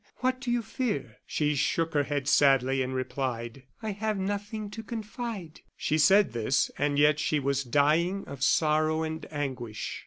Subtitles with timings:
[0.17, 4.81] What do you fear?" She shook her head sadly and replied: "I have nothing to
[4.81, 9.99] confide." She said this, and yet she was dying of sorrow and anguish.